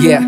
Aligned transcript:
Yeah. 0.00 0.20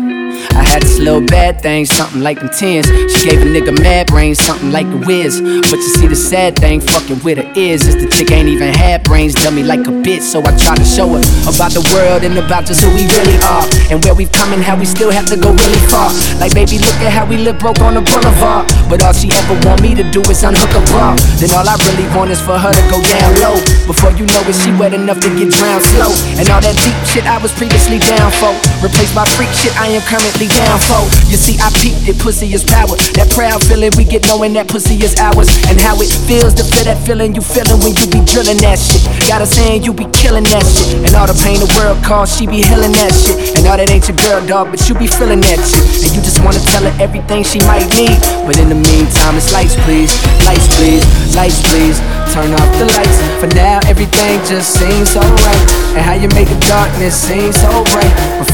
I 0.51 0.63
had 0.63 0.81
this 0.81 0.99
little 0.99 1.21
bad 1.21 1.61
thing, 1.61 1.85
something 1.85 2.21
like 2.21 2.39
them 2.39 2.49
tens. 2.49 2.87
She 2.87 3.29
gave 3.29 3.41
a 3.41 3.45
nigga 3.45 3.77
mad 3.81 4.07
brains, 4.07 4.43
something 4.43 4.71
like 4.71 4.89
the 4.89 4.97
whiz. 4.97 5.39
But 5.39 5.77
you 5.77 5.89
see, 5.95 6.07
the 6.07 6.15
sad 6.15 6.57
thing, 6.57 6.81
fucking 6.81 7.23
with 7.23 7.37
her 7.37 7.53
is, 7.55 7.87
is 7.87 7.95
the 7.95 8.09
chick 8.09 8.31
ain't 8.31 8.49
even 8.49 8.73
had 8.73 9.03
brains, 9.03 9.33
dummy 9.35 9.63
like 9.63 9.81
a 9.81 9.91
bitch. 10.03 10.21
So 10.21 10.39
I 10.41 10.55
try 10.57 10.75
to 10.75 10.83
show 10.83 11.07
her 11.07 11.23
about 11.47 11.71
the 11.71 11.87
world 11.93 12.23
and 12.23 12.37
about 12.37 12.65
just 12.65 12.83
who 12.83 12.89
we 12.89 13.07
really 13.07 13.37
are. 13.43 13.70
And 13.91 13.99
where 14.07 14.15
we've 14.15 14.31
come 14.31 14.55
and 14.55 14.63
how 14.63 14.79
we 14.79 14.87
still 14.87 15.11
have 15.11 15.27
to 15.27 15.35
go 15.35 15.51
really 15.51 15.83
far. 15.91 16.07
Like, 16.39 16.55
baby, 16.55 16.79
look 16.79 16.95
at 17.03 17.11
how 17.11 17.27
we 17.27 17.35
live 17.35 17.59
broke 17.59 17.83
on 17.83 17.99
the 17.99 18.01
boulevard. 18.01 18.71
But 18.87 19.03
all 19.03 19.11
she 19.11 19.27
ever 19.35 19.59
want 19.67 19.83
me 19.83 19.91
to 19.99 20.05
do 20.15 20.23
is 20.31 20.47
unhook 20.47 20.71
a 20.71 20.81
bra. 20.87 21.11
Then 21.43 21.51
all 21.51 21.67
I 21.67 21.75
really 21.91 22.07
want 22.15 22.31
is 22.31 22.39
for 22.39 22.55
her 22.55 22.71
to 22.71 22.83
go 22.87 23.03
down 23.03 23.31
low. 23.43 23.59
Before 23.83 24.15
you 24.15 24.23
know 24.31 24.39
it, 24.47 24.55
she 24.55 24.71
wet 24.79 24.95
enough 24.95 25.19
to 25.19 25.29
get 25.35 25.51
drowned 25.51 25.83
slow. 25.83 26.07
And 26.39 26.47
all 26.47 26.63
that 26.63 26.79
deep 26.79 26.95
shit 27.03 27.27
I 27.27 27.35
was 27.43 27.51
previously 27.51 27.99
down 27.99 28.31
for. 28.39 28.55
Replaced 28.79 29.11
by 29.11 29.27
freak 29.35 29.51
shit 29.51 29.75
I 29.75 29.91
am 29.91 30.03
currently 30.07 30.47
down 30.47 30.79
for. 30.87 31.03
You 31.27 31.35
see, 31.35 31.59
I 31.59 31.67
peeped 31.75 32.07
it, 32.07 32.15
pussy 32.15 32.47
is 32.55 32.63
power. 32.63 32.95
That 33.19 33.27
proud 33.35 33.59
feeling 33.59 33.91
we 33.99 34.07
get 34.07 34.23
knowing 34.31 34.55
that 34.55 34.71
pussy 34.71 34.95
is 35.03 35.19
ours. 35.19 35.51
And 35.67 35.75
how 35.75 35.99
it 35.99 36.07
feels 36.31 36.55
to 36.55 36.63
feel 36.63 36.87
that 36.87 36.95
feeling 37.03 37.35
you 37.35 37.43
feeling 37.43 37.75
when 37.83 37.91
you 37.99 38.07
be 38.07 38.23
drilling 38.23 38.55
that 38.63 38.79
shit. 38.79 39.03
Got 39.27 39.43
her 39.43 39.49
saying 39.51 39.83
you 39.83 39.91
be 39.91 40.07
killing 40.15 40.47
that 40.47 40.63
shit. 40.63 41.03
And 41.03 41.11
all 41.19 41.27
the 41.27 41.35
pain 41.43 41.59
the 41.59 41.67
world 41.75 41.99
caused, 42.07 42.39
she 42.39 42.47
be 42.47 42.63
healing 42.63 42.95
that 42.95 43.11
shit. 43.11 43.35
And 43.59 43.67
all 43.67 43.75
that 43.75 43.91
ain't 43.91 44.07
your 44.07 44.15
girl, 44.15 44.39
dog, 44.47 44.71
but 44.71 44.79
you 44.87 44.95
be 44.95 45.11
feeling 45.11 45.43
that 45.43 45.59
shit. 45.59 46.07
And 46.07 46.11
you 46.15 46.23
just 46.23 46.39
wanna 46.39 46.63
tell 46.71 46.87
her 46.87 46.95
everything 47.03 47.43
she 47.43 47.59
might 47.67 47.83
need. 47.99 48.15
But 48.47 48.55
in 48.63 48.71
the 48.71 48.79
meantime, 48.79 49.35
it's 49.35 49.51
lights, 49.51 49.75
please. 49.83 50.15
Lights, 50.47 50.71
please. 50.79 51.03
Lights, 51.35 51.59
please. 51.67 51.99
Turn 52.31 52.47
off 52.55 52.71
the 52.79 52.87
lights. 52.95 53.17
For 53.43 53.51
now, 53.51 53.83
everything 53.91 54.39
just 54.47 54.71
seems 54.79 55.11
so 55.11 55.19
right. 55.19 55.63
And 55.99 56.03
how 56.07 56.15
you 56.15 56.31
make 56.31 56.47
the 56.47 56.59
darkness 56.63 57.11
seem 57.11 57.51
so 57.51 57.67
bright. 57.91 58.13
I'm 58.39 58.47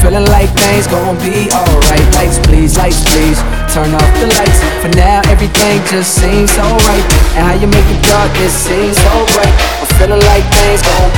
feeling 0.58 0.70
like 0.70 0.74
things 0.74 0.86
gon' 0.86 1.16
be 1.18 1.50
alright. 1.52 2.14
Lights, 2.14 2.38
please, 2.38 2.76
lights, 2.76 3.02
please. 3.04 3.38
Turn 3.72 3.94
off 3.94 4.12
the 4.18 4.26
lights. 4.26 4.60
For 4.82 4.90
now, 4.96 5.20
everything 5.30 5.82
just 5.86 6.14
seems 6.14 6.50
so 6.52 6.62
right. 6.62 7.04
And 7.36 7.46
how 7.46 7.54
you 7.54 7.66
make 7.66 7.86
the 7.86 7.98
darkness 8.02 8.52
seem 8.52 8.94
so 8.94 9.12
bright. 9.34 9.54
I'm 9.80 9.88
feeling 9.98 10.22
like 10.26 10.44
things 10.54 10.82
gon' 10.82 11.17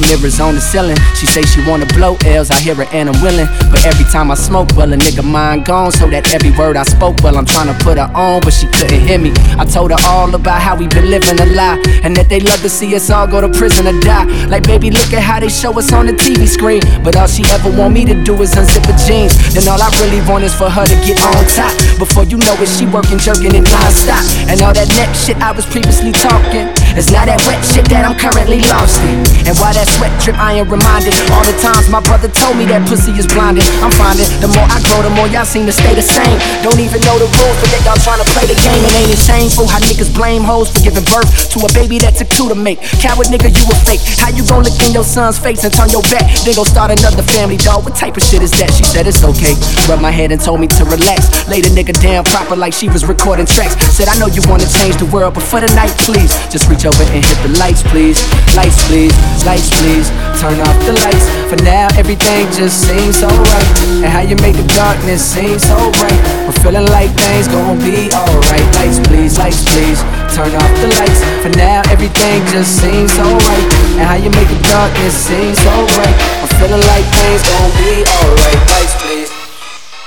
mirrors 0.00 0.40
on 0.40 0.54
the 0.54 0.60
ceiling. 0.60 0.96
She 1.14 1.26
say 1.26 1.42
she 1.42 1.60
wanna 1.68 1.86
blow 1.86 2.16
L's. 2.24 2.50
I 2.50 2.58
hear 2.60 2.74
her 2.74 2.88
and 2.92 3.08
I'm 3.08 3.20
willing. 3.22 3.48
But 3.70 3.84
every 3.86 4.04
time 4.10 4.30
I 4.30 4.34
smoke, 4.34 4.68
well, 4.76 4.92
a 4.92 4.96
nigga 4.96 5.24
mind 5.24 5.64
gone. 5.66 5.92
So 5.92 6.08
that 6.10 6.32
every 6.34 6.50
word 6.56 6.76
I 6.76 6.84
spoke, 6.84 7.16
well, 7.22 7.36
I'm 7.36 7.46
trying 7.46 7.68
to 7.68 7.76
put 7.84 7.98
her 7.98 8.10
on, 8.14 8.40
but 8.40 8.52
she 8.52 8.66
couldn't 8.66 9.00
hear 9.00 9.18
me. 9.18 9.32
I 9.58 9.64
told 9.64 9.90
her 9.90 10.00
all 10.08 10.34
about 10.34 10.60
how 10.60 10.76
we 10.76 10.86
been 10.86 11.10
living 11.10 11.40
a 11.40 11.46
lie. 11.46 11.80
And 12.02 12.16
that 12.16 12.28
they 12.28 12.40
love 12.40 12.60
to 12.62 12.70
see 12.70 12.94
us 12.94 13.10
all 13.10 13.26
go 13.26 13.40
to 13.40 13.48
prison 13.48 13.86
or 13.86 13.98
die. 14.00 14.24
Like, 14.46 14.64
baby, 14.64 14.90
look 14.90 15.12
at 15.12 15.22
how 15.22 15.40
they 15.40 15.48
show 15.48 15.76
us 15.78 15.92
on 15.92 16.06
the 16.06 16.12
TV 16.12 16.46
screen. 16.46 16.82
But 17.02 17.16
all 17.16 17.26
she 17.26 17.44
ever 17.50 17.70
want 17.70 17.94
me 17.94 18.04
to 18.06 18.14
do 18.24 18.34
is 18.42 18.54
unzip 18.54 18.86
her 18.86 18.96
jeans. 19.06 19.34
Then 19.52 19.68
all 19.68 19.80
I 19.80 19.90
really 20.00 20.22
want 20.28 20.44
is 20.44 20.54
for 20.54 20.70
her 20.70 20.86
to 20.86 20.96
get 21.04 21.18
on 21.20 21.44
top. 21.52 21.74
Before 21.98 22.24
you 22.24 22.38
know 22.38 22.56
it, 22.62 22.70
she 22.70 22.86
working, 22.86 23.18
jerking 23.18 23.54
it 23.54 23.66
non-stop. 23.66 24.24
And 24.48 24.62
all 24.62 24.72
that 24.72 24.88
neck 24.96 25.10
shit 25.14 25.36
I 25.42 25.52
was 25.52 25.66
previously 25.66 26.12
talking. 26.12 26.70
It's 26.94 27.10
now 27.10 27.26
that 27.26 27.42
wet 27.46 27.60
shit 27.66 27.86
that 27.90 28.06
I'm 28.06 28.16
currently 28.16 28.62
lost 28.70 29.02
in. 29.02 29.20
And 29.46 29.54
while 29.58 29.74
that 29.74 29.89
sweat 29.96 30.12
drip, 30.22 30.38
I 30.38 30.62
am 30.62 30.68
reminded 30.70 31.14
all 31.34 31.42
the 31.42 31.56
times 31.58 31.90
my 31.90 32.00
brother 32.00 32.28
told 32.30 32.54
me 32.56 32.64
that 32.70 32.86
pussy 32.86 33.10
is 33.18 33.26
blinded. 33.26 33.66
I'm 33.82 33.90
finding 33.94 34.26
the 34.38 34.48
more 34.52 34.66
I 34.70 34.78
grow, 34.86 35.02
the 35.02 35.10
more 35.10 35.26
y'all 35.26 35.48
seem 35.48 35.66
to 35.66 35.74
stay 35.74 35.94
the 35.94 36.04
same. 36.04 36.38
Don't 36.62 36.78
even 36.78 37.02
know 37.02 37.16
the 37.18 37.26
rules, 37.26 37.56
but 37.58 37.68
they 37.74 37.80
all 37.90 37.98
trying 37.98 38.22
to 38.22 38.28
play 38.30 38.46
the 38.46 38.56
game. 38.56 38.82
And 38.86 38.92
ain't 39.02 39.10
it 39.10 39.20
shameful 39.20 39.66
how 39.66 39.82
niggas 39.82 40.12
blame 40.14 40.46
hoes 40.46 40.70
for 40.70 40.80
giving 40.80 41.04
birth 41.10 41.50
to 41.56 41.58
a 41.66 41.70
baby 41.74 41.98
that 42.06 42.14
took 42.14 42.30
two 42.30 42.46
to 42.48 42.56
make? 42.56 42.78
Coward 43.02 43.28
nigga, 43.32 43.50
you 43.50 43.64
a 43.66 43.76
fake. 43.82 44.02
How 44.22 44.30
you 44.30 44.46
gon' 44.46 44.62
look 44.62 44.76
in 44.86 44.94
your 44.94 45.06
son's 45.06 45.38
face 45.38 45.66
and 45.66 45.72
turn 45.74 45.90
your 45.90 46.04
back? 46.12 46.28
Then 46.46 46.54
go 46.54 46.64
start 46.64 46.94
another 46.94 47.24
family, 47.26 47.58
dog. 47.58 47.82
What 47.82 47.96
type 47.98 48.16
of 48.16 48.22
shit 48.22 48.44
is 48.44 48.54
that? 48.62 48.70
She 48.72 48.84
said 48.84 49.10
it's 49.10 49.24
okay. 49.24 49.56
Rubbed 49.90 50.02
my 50.02 50.14
head 50.14 50.30
and 50.30 50.40
told 50.40 50.60
me 50.60 50.68
to 50.78 50.82
relax. 50.86 51.48
Laid 51.48 51.66
a 51.66 51.72
nigga 51.72 51.96
down 51.98 52.24
proper 52.24 52.54
like 52.54 52.72
she 52.72 52.88
was 52.88 53.04
recording 53.04 53.46
tracks. 53.46 53.74
Said 53.90 54.08
I 54.08 54.16
know 54.18 54.28
you 54.28 54.42
wanna 54.46 54.68
change 54.68 54.96
the 55.02 55.08
world, 55.10 55.34
but 55.34 55.42
for 55.42 55.60
the 55.60 55.70
night, 55.74 55.92
please 56.06 56.30
just 56.48 56.68
reach 56.68 56.86
over 56.86 57.02
and 57.10 57.24
hit 57.24 57.38
the 57.42 57.52
lights, 57.58 57.82
please. 57.82 58.20
Lights, 58.54 58.78
please. 58.86 59.12
Lights, 59.44 59.68
please. 59.70 59.79
Turn 59.80 60.60
off 60.60 60.76
the 60.84 60.92
lights. 60.92 61.24
For 61.48 61.56
now, 61.64 61.88
everything 61.96 62.44
just 62.52 62.84
seems 62.84 63.16
so 63.16 63.28
right. 63.28 63.76
And 64.04 64.12
how 64.12 64.20
you 64.20 64.36
make 64.44 64.56
the 64.56 64.68
darkness 64.76 65.24
seem 65.24 65.58
so 65.58 65.76
bright. 65.96 66.20
I'm 66.44 66.52
feeling 66.60 66.84
like 66.92 67.08
things 67.16 67.48
gon' 67.48 67.80
be 67.80 68.12
alright. 68.12 68.66
Lights, 68.76 69.00
please. 69.08 69.38
Lights, 69.38 69.64
please. 69.64 70.00
Turn 70.36 70.52
off 70.52 70.72
the 70.84 70.88
lights. 71.00 71.20
For 71.40 71.48
now, 71.56 71.80
everything 71.88 72.44
just 72.52 72.76
seems 72.76 73.12
so 73.12 73.24
right. 73.24 73.66
And 73.96 74.04
how 74.04 74.20
you 74.20 74.28
make 74.36 74.48
the 74.52 74.60
darkness 74.68 75.16
seem 75.16 75.54
so 75.56 75.72
bright. 75.96 76.16
I'm 76.44 76.48
feeling 76.60 76.84
like 76.92 77.06
things 77.16 77.40
gon' 77.48 77.72
be 77.80 78.04
alright. 78.20 78.60
Lights, 78.68 78.96
please. 79.00 79.32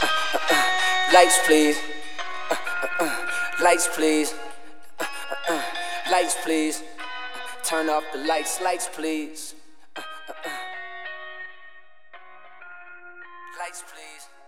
Uh, 0.02 0.06
uh, 0.06 0.54
uh. 0.54 1.14
Lights, 1.14 1.38
please. 1.46 1.78
Uh, 2.50 2.56
uh, 2.62 3.02
uh. 3.10 3.62
Lights, 3.62 3.90
please. 3.90 4.34
Lights, 6.12 6.38
please. 6.46 6.84
Turn 7.64 7.90
off 7.90 8.04
the 8.14 8.20
lights, 8.20 8.62
lights, 8.62 8.90
please. 8.94 9.56
Lights, 13.58 13.84
please. 13.84 14.43